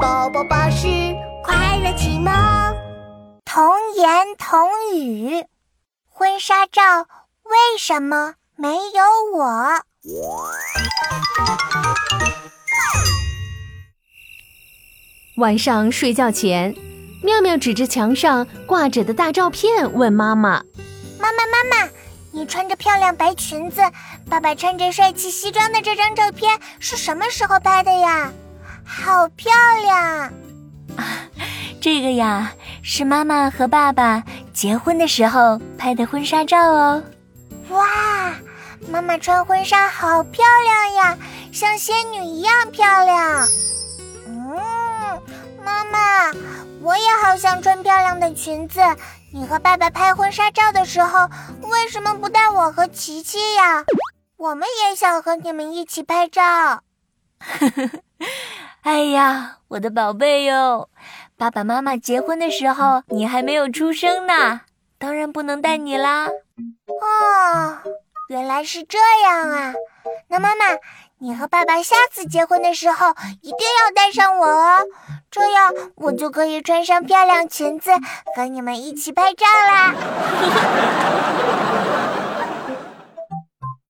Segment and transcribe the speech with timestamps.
[0.00, 0.86] 宝宝巴士
[1.42, 2.32] 快乐启蒙，
[3.44, 3.64] 童
[3.96, 4.06] 言
[4.38, 5.44] 童语，
[6.08, 6.82] 婚纱照
[7.42, 9.82] 为什么没有我？
[15.38, 16.72] 晚上睡觉前，
[17.24, 20.62] 妙妙指着墙上挂着的大照片问妈妈
[21.18, 21.90] ：“妈妈，妈妈，
[22.30, 23.80] 你穿着漂亮白裙子，
[24.30, 28.30] 爸爸穿着帅气西装的这张照片是什么时候拍的呀？”
[29.04, 29.52] 好漂
[29.82, 29.96] 亮！
[30.96, 31.04] 啊，
[31.80, 32.52] 这个呀
[32.82, 37.02] 是妈妈和爸爸结婚的时候拍的婚纱照哦。
[37.70, 37.86] 哇，
[38.90, 41.18] 妈妈穿婚纱好漂亮呀，
[41.52, 43.48] 像仙女一样漂亮。
[44.26, 44.56] 嗯，
[45.64, 46.32] 妈妈，
[46.82, 48.80] 我也好想穿漂亮的裙子。
[49.32, 51.28] 你和爸爸拍婚纱照的时候，
[51.62, 53.84] 为什么不带我和琪琪呀？
[54.36, 56.82] 我们也想和你们一起拍照。
[58.88, 60.88] 哎呀，我的宝贝哟！
[61.36, 64.62] 爸爸妈妈结婚的时候，你还没有出生呢，
[64.98, 66.26] 当然不能带你啦。
[66.86, 67.76] 哦，
[68.30, 69.74] 原来是这样啊！
[70.28, 70.64] 那妈妈，
[71.18, 73.10] 你和爸爸下次结婚的时候
[73.42, 74.86] 一定要带上我哦，
[75.30, 77.90] 这样我就可以穿上漂亮裙子
[78.34, 79.94] 和你们一起拍照啦。